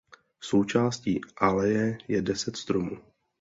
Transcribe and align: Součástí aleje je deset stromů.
Součástí 0.41 1.21
aleje 1.41 1.97
je 2.07 2.21
deset 2.21 2.57
stromů. 2.57 2.97